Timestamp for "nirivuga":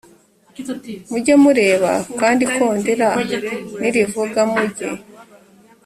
3.79-4.39